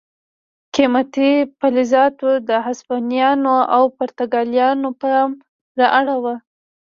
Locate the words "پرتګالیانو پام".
3.97-5.29